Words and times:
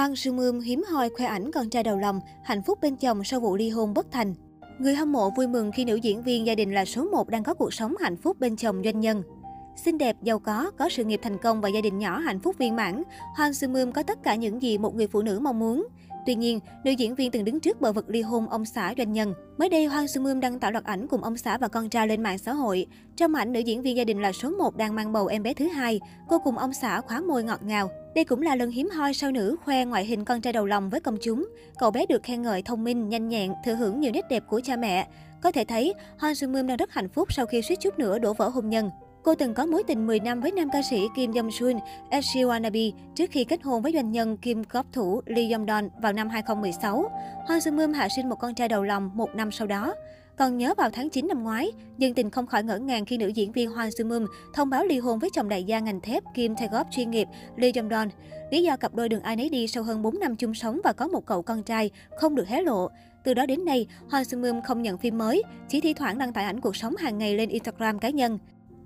Hoang 0.00 0.16
Sư 0.16 0.32
Mươm 0.32 0.60
hiếm 0.60 0.82
hoi 0.88 1.10
khoe 1.10 1.26
ảnh 1.26 1.50
con 1.52 1.70
trai 1.70 1.82
đầu 1.82 1.98
lòng, 1.98 2.20
hạnh 2.44 2.62
phúc 2.62 2.78
bên 2.82 2.96
chồng 2.96 3.24
sau 3.24 3.40
vụ 3.40 3.56
ly 3.56 3.70
hôn 3.70 3.94
bất 3.94 4.06
thành. 4.10 4.34
Người 4.78 4.94
hâm 4.94 5.12
mộ 5.12 5.30
vui 5.30 5.46
mừng 5.46 5.72
khi 5.72 5.84
nữ 5.84 5.96
diễn 5.96 6.22
viên 6.22 6.46
gia 6.46 6.54
đình 6.54 6.74
là 6.74 6.84
số 6.84 7.04
1 7.04 7.28
đang 7.28 7.42
có 7.42 7.54
cuộc 7.54 7.74
sống 7.74 7.94
hạnh 8.00 8.16
phúc 8.16 8.40
bên 8.40 8.56
chồng 8.56 8.82
doanh 8.84 9.00
nhân. 9.00 9.22
Xinh 9.84 9.98
đẹp, 9.98 10.16
giàu 10.22 10.38
có, 10.38 10.70
có 10.78 10.88
sự 10.88 11.04
nghiệp 11.04 11.20
thành 11.22 11.38
công 11.38 11.60
và 11.60 11.68
gia 11.68 11.80
đình 11.80 11.98
nhỏ 11.98 12.18
hạnh 12.18 12.40
phúc 12.40 12.58
viên 12.58 12.76
mãn, 12.76 13.02
Hoàng 13.36 13.54
Sư 13.54 13.68
Mươm 13.68 13.92
có 13.92 14.02
tất 14.02 14.22
cả 14.22 14.34
những 14.34 14.62
gì 14.62 14.78
một 14.78 14.94
người 14.94 15.06
phụ 15.06 15.22
nữ 15.22 15.40
mong 15.40 15.58
muốn. 15.58 15.86
Tuy 16.26 16.34
nhiên, 16.34 16.60
nữ 16.84 16.90
diễn 16.90 17.14
viên 17.14 17.30
từng 17.30 17.44
đứng 17.44 17.60
trước 17.60 17.80
bờ 17.80 17.92
vực 17.92 18.10
ly 18.10 18.22
hôn 18.22 18.48
ông 18.48 18.64
xã 18.64 18.94
doanh 18.98 19.12
nhân. 19.12 19.34
Mới 19.58 19.68
đây, 19.68 19.86
Hoang 19.86 20.08
Sư 20.08 20.20
Mươm 20.20 20.40
đăng 20.40 20.58
tải 20.58 20.72
loạt 20.72 20.84
ảnh 20.84 21.06
cùng 21.06 21.24
ông 21.24 21.36
xã 21.36 21.58
và 21.58 21.68
con 21.68 21.88
trai 21.88 22.08
lên 22.08 22.22
mạng 22.22 22.38
xã 22.38 22.52
hội. 22.52 22.86
Trong 23.16 23.34
ảnh, 23.34 23.52
nữ 23.52 23.60
diễn 23.60 23.82
viên 23.82 23.96
gia 23.96 24.04
đình 24.04 24.22
là 24.22 24.32
số 24.32 24.50
1 24.50 24.76
đang 24.76 24.94
mang 24.94 25.12
bầu 25.12 25.26
em 25.26 25.42
bé 25.42 25.54
thứ 25.54 25.68
hai. 25.68 26.00
Cô 26.28 26.38
cùng 26.38 26.58
ông 26.58 26.72
xã 26.72 27.00
khóa 27.00 27.20
môi 27.20 27.44
ngọt 27.44 27.62
ngào. 27.62 27.90
Đây 28.14 28.24
cũng 28.24 28.42
là 28.42 28.54
lần 28.56 28.70
hiếm 28.70 28.88
hoi 28.88 29.14
sao 29.14 29.30
nữ 29.30 29.56
khoe 29.64 29.84
ngoại 29.84 30.04
hình 30.04 30.24
con 30.24 30.40
trai 30.40 30.52
đầu 30.52 30.66
lòng 30.66 30.90
với 30.90 31.00
công 31.00 31.16
chúng. 31.22 31.48
Cậu 31.78 31.90
bé 31.90 32.06
được 32.06 32.22
khen 32.22 32.42
ngợi 32.42 32.62
thông 32.62 32.84
minh, 32.84 33.08
nhanh 33.08 33.28
nhẹn, 33.28 33.52
thừa 33.64 33.74
hưởng 33.74 34.00
nhiều 34.00 34.12
nét 34.12 34.24
đẹp 34.30 34.44
của 34.48 34.60
cha 34.64 34.76
mẹ. 34.76 35.08
Có 35.42 35.52
thể 35.52 35.64
thấy, 35.64 35.94
Hoang 36.18 36.34
Sư 36.34 36.48
Mươm 36.48 36.66
đang 36.66 36.76
rất 36.76 36.92
hạnh 36.92 37.08
phúc 37.08 37.32
sau 37.32 37.46
khi 37.46 37.62
suýt 37.62 37.80
chút 37.80 37.98
nữa 37.98 38.18
đổ 38.18 38.32
vỡ 38.32 38.48
hôn 38.48 38.70
nhân. 38.70 38.90
Cô 39.22 39.34
từng 39.34 39.54
có 39.54 39.66
mối 39.66 39.82
tình 39.86 40.06
10 40.06 40.20
năm 40.20 40.40
với 40.40 40.52
nam 40.52 40.68
ca 40.72 40.82
sĩ 40.82 41.08
Kim 41.16 41.30
Jong 41.30 41.50
Sun, 41.50 41.72
Eshi 42.10 42.40
Wanabe 42.40 42.92
trước 43.14 43.30
khi 43.30 43.44
kết 43.44 43.62
hôn 43.62 43.82
với 43.82 43.92
doanh 43.92 44.12
nhân 44.12 44.36
Kim 44.36 44.62
góp 44.70 44.86
thủ 44.92 45.20
Lee 45.26 45.52
Yong 45.52 45.66
Don 45.66 45.88
vào 46.02 46.12
năm 46.12 46.28
2016. 46.28 47.10
Hoa 47.46 47.60
Sung 47.60 47.76
Mum 47.76 47.92
hạ 47.92 48.08
sinh 48.16 48.28
một 48.28 48.36
con 48.40 48.54
trai 48.54 48.68
đầu 48.68 48.82
lòng 48.82 49.10
một 49.14 49.34
năm 49.34 49.50
sau 49.50 49.66
đó. 49.66 49.94
Còn 50.36 50.58
nhớ 50.58 50.74
vào 50.76 50.90
tháng 50.90 51.10
9 51.10 51.28
năm 51.28 51.42
ngoái, 51.42 51.72
dân 51.98 52.14
tình 52.14 52.30
không 52.30 52.46
khỏi 52.46 52.64
ngỡ 52.64 52.78
ngàng 52.78 53.04
khi 53.04 53.16
nữ 53.16 53.28
diễn 53.28 53.52
viên 53.52 53.70
Hoa 53.70 53.90
Sung 53.98 54.08
Mum 54.08 54.26
thông 54.54 54.70
báo 54.70 54.84
ly 54.84 54.98
hôn 54.98 55.18
với 55.18 55.30
chồng 55.32 55.48
đại 55.48 55.64
gia 55.64 55.78
ngành 55.78 56.00
thép 56.00 56.22
Kim 56.34 56.54
Tae 56.56 56.68
Góp 56.68 56.86
chuyên 56.90 57.10
nghiệp 57.10 57.28
Lee 57.56 57.70
Jong 57.70 57.90
Don. 57.90 58.08
Lý 58.50 58.62
do 58.62 58.76
cặp 58.76 58.94
đôi 58.94 59.08
đường 59.08 59.22
ai 59.22 59.36
nấy 59.36 59.48
đi 59.48 59.66
sau 59.66 59.82
hơn 59.82 60.02
4 60.02 60.18
năm 60.18 60.36
chung 60.36 60.54
sống 60.54 60.80
và 60.84 60.92
có 60.92 61.08
một 61.08 61.26
cậu 61.26 61.42
con 61.42 61.62
trai 61.62 61.90
không 62.16 62.34
được 62.34 62.48
hé 62.48 62.62
lộ. 62.62 62.88
Từ 63.24 63.34
đó 63.34 63.46
đến 63.46 63.64
nay, 63.64 63.86
Hoa 64.10 64.24
Sung 64.24 64.42
Mum 64.42 64.60
không 64.60 64.82
nhận 64.82 64.98
phim 64.98 65.18
mới, 65.18 65.42
chỉ 65.68 65.80
thi 65.80 65.94
thoảng 65.94 66.18
đăng 66.18 66.32
tải 66.32 66.44
ảnh 66.44 66.60
cuộc 66.60 66.76
sống 66.76 66.96
hàng 66.96 67.18
ngày 67.18 67.34
lên 67.34 67.48
Instagram 67.48 67.98
cá 67.98 68.10
nhân. 68.10 68.38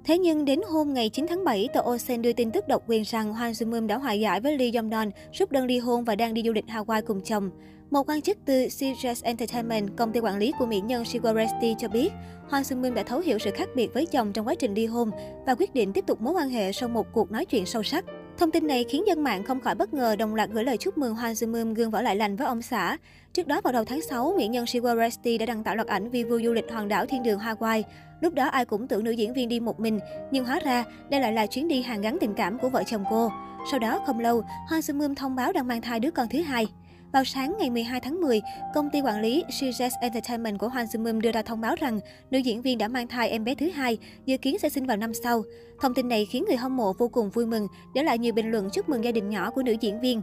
Thế 0.05 0.19
nhưng 0.19 0.45
đến 0.45 0.61
hôm 0.69 0.95
ngày 0.95 1.09
9 1.09 1.27
tháng 1.29 1.45
7, 1.45 1.69
tờ 1.75 1.81
Ocean 1.81 2.23
đưa 2.23 2.33
tin 2.33 2.51
tức 2.51 2.69
độc 2.69 2.83
quyền 2.87 3.03
rằng 3.03 3.35
Hwan 3.35 3.53
Sung 3.53 3.87
đã 3.87 3.99
hòa 3.99 4.13
giải 4.13 4.41
với 4.41 4.59
Lee 4.59 4.71
Jong 4.71 4.91
Don, 4.91 5.11
rút 5.33 5.51
đơn 5.51 5.67
ly 5.67 5.79
hôn 5.79 6.05
và 6.05 6.17
đang 6.17 6.35
đi 6.35 6.43
du 6.47 6.53
lịch 6.53 6.65
Hawaii 6.67 7.03
cùng 7.03 7.21
chồng. 7.21 7.51
Một 7.91 8.09
quan 8.09 8.23
chức 8.23 8.39
từ 8.45 8.55
CJS 8.55 9.21
Entertainment, 9.23 9.97
công 9.97 10.13
ty 10.13 10.21
quản 10.21 10.39
lý 10.39 10.53
của 10.59 10.67
mỹ 10.67 10.81
nhân 10.81 11.05
Sigur 11.05 11.37
Resti 11.37 11.75
cho 11.79 11.89
biết, 11.89 12.13
Hwan 12.51 12.63
Sung 12.63 12.95
đã 12.95 13.03
thấu 13.03 13.21
hiểu 13.21 13.39
sự 13.39 13.51
khác 13.51 13.69
biệt 13.75 13.95
với 13.95 14.07
chồng 14.07 14.33
trong 14.33 14.47
quá 14.47 14.55
trình 14.55 14.75
ly 14.75 14.87
hôn 14.87 15.11
và 15.47 15.55
quyết 15.55 15.75
định 15.75 15.93
tiếp 15.93 16.05
tục 16.07 16.21
mối 16.21 16.35
quan 16.35 16.49
hệ 16.49 16.73
sau 16.73 16.89
một 16.89 17.07
cuộc 17.13 17.31
nói 17.31 17.45
chuyện 17.45 17.67
sâu 17.67 17.83
sắc. 17.83 18.05
Thông 18.39 18.51
tin 18.51 18.67
này 18.67 18.85
khiến 18.89 19.07
dân 19.07 19.23
mạng 19.23 19.45
không 19.45 19.61
khỏi 19.61 19.75
bất 19.75 19.95
ngờ 19.95 20.17
đồng 20.17 20.35
loạt 20.35 20.51
gửi 20.51 20.65
lời 20.65 20.77
chúc 20.77 20.99
mừng 20.99 21.15
Hwan 21.15 21.35
Sung 21.35 21.75
gương 21.75 21.91
võ 21.91 22.03
lại 22.03 22.17
lành 22.17 22.37
với 22.37 22.47
ông 22.47 22.63
xã. 22.63 22.97
Trước 23.33 23.47
đó 23.47 23.61
vào 23.61 23.73
đầu 23.73 23.85
tháng 23.85 24.03
6, 24.03 24.35
mỹ 24.39 24.49
nhân 24.49 24.65
Siwa 24.65 24.97
Resti 24.97 25.39
đã 25.39 25.47
đăng 25.47 25.65
tải 25.65 25.77
loạt 25.77 25.89
ảnh 25.89 26.11
vi 26.11 26.25
vu 26.25 26.41
du 26.41 26.53
lịch 26.53 26.73
hòn 26.73 26.89
đảo 26.89 27.07
thiên 27.07 27.23
đường 27.23 27.39
Hawaii. 27.39 27.83
Lúc 28.21 28.35
đó 28.35 28.47
ai 28.47 28.65
cũng 28.65 28.89
tưởng 28.89 29.05
nữ 29.05 29.11
diễn 29.11 29.35
viên 29.35 29.49
đi 29.49 29.61
một 29.61 29.81
mình, 29.81 30.01
nhưng 30.31 30.45
hóa 30.45 30.61
ra 30.65 30.85
đây 31.11 31.21
lại 31.21 31.33
là 31.33 31.47
chuyến 31.47 31.69
đi 31.69 31.83
hàng 31.83 32.01
gắn 32.01 32.19
tình 32.21 32.35
cảm 32.35 32.59
của 32.59 32.69
vợ 32.69 32.83
chồng 32.87 33.05
cô. 33.11 33.31
Sau 33.71 33.79
đó 33.79 34.03
không 34.07 34.21
lâu, 34.21 34.45
Hwan 34.69 34.81
Sung 34.81 35.15
thông 35.15 35.37
báo 35.37 35.53
đang 35.53 35.69
mang 35.69 35.83
thai 35.83 36.01
đứa 36.01 36.11
con 36.11 36.29
thứ 36.31 36.43
hai. 36.43 36.67
Vào 37.15 37.25
sáng 37.25 37.55
ngày 37.59 37.71
12 37.71 38.01
tháng 38.01 38.21
10, 38.21 38.41
công 38.75 38.91
ty 38.91 39.01
quản 39.01 39.21
lý 39.21 39.45
Success 39.51 39.95
Entertainment 40.01 40.59
của 40.59 40.69
Hoàng 40.69 40.87
Sumum 40.87 41.21
đưa 41.21 41.33
ra 41.33 41.43
thông 41.43 41.61
báo 41.61 41.75
rằng 41.81 42.01
nữ 42.31 42.39
diễn 42.39 42.63
viên 42.63 42.79
đã 42.79 42.89
mang 42.89 43.09
thai 43.09 43.29
em 43.29 43.45
bé 43.45 43.55
thứ 43.55 43.71
hai, 43.71 43.99
dự 44.27 44.37
kiến 44.37 44.59
sẽ 44.59 44.69
sinh 44.69 44.87
vào 44.87 44.97
năm 44.97 45.15
sau. 45.15 45.43
Thông 45.81 45.95
tin 45.95 46.09
này 46.09 46.27
khiến 46.27 46.45
người 46.49 46.57
hâm 46.57 46.77
mộ 46.77 46.93
vô 46.93 47.09
cùng 47.09 47.31
vui 47.31 47.47
mừng, 47.47 47.67
để 47.95 48.03
lại 48.03 48.19
nhiều 48.19 48.35
bình 48.35 48.51
luận 48.51 48.69
chúc 48.73 48.89
mừng 48.89 49.05
gia 49.05 49.13
đình 49.13 49.31
nhỏ 49.31 49.51
của 49.51 49.63
nữ 49.63 49.77
diễn 49.81 50.01
viên. 50.01 50.23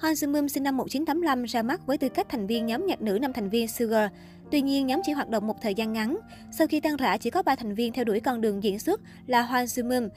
Hwan 0.00 0.14
Sung 0.14 0.48
sinh 0.48 0.62
năm 0.62 0.76
1985 0.76 1.44
ra 1.44 1.62
mắt 1.62 1.86
với 1.86 1.98
tư 1.98 2.08
cách 2.08 2.28
thành 2.28 2.46
viên 2.46 2.66
nhóm 2.66 2.86
nhạc 2.86 3.00
nữ 3.00 3.18
năm 3.22 3.32
thành 3.32 3.50
viên 3.50 3.68
Sugar. 3.68 4.10
Tuy 4.50 4.60
nhiên, 4.60 4.86
nhóm 4.86 5.00
chỉ 5.04 5.12
hoạt 5.12 5.28
động 5.28 5.46
một 5.46 5.56
thời 5.62 5.74
gian 5.74 5.92
ngắn. 5.92 6.16
Sau 6.58 6.66
khi 6.66 6.80
tan 6.80 6.96
rã, 6.96 7.16
chỉ 7.16 7.30
có 7.30 7.42
3 7.42 7.56
thành 7.56 7.74
viên 7.74 7.92
theo 7.92 8.04
đuổi 8.04 8.20
con 8.20 8.40
đường 8.40 8.62
diễn 8.62 8.78
xuất 8.78 9.00
là 9.26 9.42
Hwan 9.42 9.66
Sung 9.66 10.08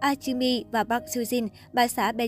Achimi 0.00 0.64
và 0.70 0.84
Park 0.84 1.04
Soo-jin, 1.04 1.48
bà 1.72 1.88
xã 1.88 2.12
Bae 2.12 2.26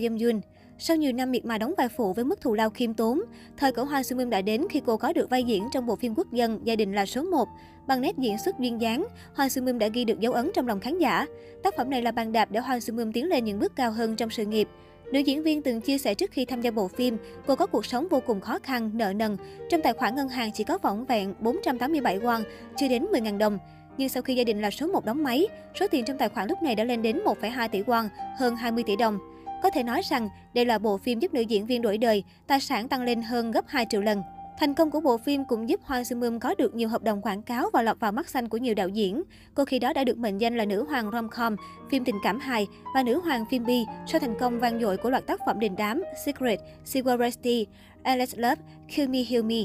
sau 0.77 0.97
nhiều 0.97 1.11
năm 1.11 1.31
miệt 1.31 1.45
mài 1.45 1.59
đóng 1.59 1.73
vai 1.77 1.89
phụ 1.89 2.13
với 2.13 2.25
mức 2.25 2.41
thù 2.41 2.53
lao 2.53 2.69
khiêm 2.69 2.93
tốn, 2.93 3.21
thời 3.57 3.71
của 3.71 3.85
Hoàng 3.85 4.03
Sung 4.03 4.29
đã 4.29 4.41
đến 4.41 4.61
khi 4.69 4.81
cô 4.85 4.97
có 4.97 5.13
được 5.13 5.29
vai 5.29 5.43
diễn 5.43 5.67
trong 5.71 5.85
bộ 5.85 5.95
phim 5.95 6.13
quốc 6.15 6.31
dân 6.31 6.59
Gia 6.63 6.75
đình 6.75 6.93
là 6.93 7.05
số 7.05 7.23
1. 7.23 7.47
Bằng 7.87 8.01
nét 8.01 8.17
diễn 8.17 8.37
xuất 8.37 8.59
duyên 8.59 8.81
dáng, 8.81 9.05
Hoa 9.35 9.49
Xuân 9.49 9.65
Sung 9.65 9.79
đã 9.79 9.87
ghi 9.87 10.05
được 10.05 10.19
dấu 10.19 10.33
ấn 10.33 10.51
trong 10.53 10.67
lòng 10.67 10.79
khán 10.79 10.97
giả. 10.97 11.25
Tác 11.63 11.73
phẩm 11.77 11.89
này 11.89 12.01
là 12.01 12.11
bàn 12.11 12.31
đạp 12.31 12.51
để 12.51 12.59
Hoa 12.59 12.79
Xuân 12.79 12.97
Sung 12.97 13.11
tiến 13.11 13.29
lên 13.29 13.45
những 13.45 13.59
bước 13.59 13.75
cao 13.75 13.91
hơn 13.91 14.15
trong 14.15 14.29
sự 14.29 14.45
nghiệp. 14.45 14.67
Nữ 15.11 15.19
diễn 15.19 15.43
viên 15.43 15.61
từng 15.61 15.81
chia 15.81 15.97
sẻ 15.97 16.13
trước 16.13 16.31
khi 16.31 16.45
tham 16.45 16.61
gia 16.61 16.71
bộ 16.71 16.87
phim, 16.87 17.17
cô 17.47 17.55
có 17.55 17.65
cuộc 17.65 17.85
sống 17.85 18.07
vô 18.09 18.21
cùng 18.27 18.41
khó 18.41 18.59
khăn, 18.63 18.91
nợ 18.93 19.13
nần. 19.13 19.37
Trong 19.69 19.81
tài 19.81 19.93
khoản 19.93 20.15
ngân 20.15 20.29
hàng 20.29 20.51
chỉ 20.53 20.63
có 20.63 20.77
vỏn 20.77 21.05
vẹn 21.05 21.33
487 21.39 22.19
won, 22.19 22.43
chưa 22.77 22.87
đến 22.87 23.05
10.000 23.13 23.37
đồng. 23.37 23.57
Nhưng 23.97 24.09
sau 24.09 24.23
khi 24.23 24.35
gia 24.35 24.43
đình 24.43 24.61
là 24.61 24.71
số 24.71 24.87
1 24.87 25.05
đóng 25.05 25.23
máy, 25.23 25.47
số 25.79 25.87
tiền 25.87 26.05
trong 26.05 26.17
tài 26.17 26.29
khoản 26.29 26.47
lúc 26.47 26.63
này 26.63 26.75
đã 26.75 26.83
lên 26.83 27.01
đến 27.01 27.19
1,2 27.25 27.69
tỷ 27.69 27.81
won, 27.81 28.07
hơn 28.37 28.55
20 28.55 28.83
tỷ 28.87 28.95
đồng. 28.95 29.34
Có 29.65 29.71
thể 29.71 29.83
nói 29.83 30.01
rằng 30.01 30.29
đây 30.53 30.65
là 30.65 30.77
bộ 30.77 30.97
phim 30.97 31.19
giúp 31.19 31.33
nữ 31.33 31.41
diễn 31.41 31.65
viên 31.65 31.81
đổi 31.81 31.97
đời, 31.97 32.23
tài 32.47 32.59
sản 32.59 32.87
tăng 32.87 33.01
lên 33.01 33.21
hơn 33.21 33.51
gấp 33.51 33.65
2 33.67 33.85
triệu 33.89 34.01
lần. 34.01 34.21
Thành 34.59 34.73
công 34.73 34.91
của 34.91 34.99
bộ 34.99 35.17
phim 35.17 35.45
cũng 35.45 35.69
giúp 35.69 35.79
Hoa 35.83 36.03
Sung 36.03 36.19
Mum 36.19 36.39
có 36.39 36.55
được 36.57 36.75
nhiều 36.75 36.89
hợp 36.89 37.03
đồng 37.03 37.21
quảng 37.21 37.41
cáo 37.41 37.69
và 37.73 37.81
lọt 37.81 37.99
vào 37.99 38.11
mắt 38.11 38.29
xanh 38.29 38.49
của 38.49 38.57
nhiều 38.57 38.73
đạo 38.73 38.89
diễn. 38.89 39.23
Cô 39.53 39.65
khi 39.65 39.79
đó 39.79 39.93
đã 39.93 40.03
được 40.03 40.17
mệnh 40.17 40.37
danh 40.37 40.57
là 40.57 40.65
nữ 40.65 40.85
hoàng 40.89 41.09
rom-com, 41.11 41.55
phim 41.91 42.05
tình 42.05 42.15
cảm 42.23 42.39
hài 42.39 42.67
và 42.95 43.03
nữ 43.03 43.19
hoàng 43.19 43.45
phim 43.51 43.65
bi 43.65 43.85
sau 44.07 44.19
thành 44.19 44.35
công 44.39 44.59
vang 44.59 44.79
dội 44.79 44.97
của 44.97 45.09
loạt 45.09 45.27
tác 45.27 45.39
phẩm 45.45 45.59
đình 45.59 45.75
đám 45.75 46.03
Secret, 46.25 46.59
Sigur 46.85 47.19
Resti, 47.19 47.67
Alex 48.03 48.33
Love, 48.37 48.61
Kill 48.95 49.09
Me 49.09 49.23
Heal 49.29 49.43
Me. 49.43 49.61